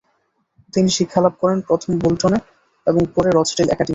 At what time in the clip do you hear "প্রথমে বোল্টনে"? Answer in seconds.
1.67-2.39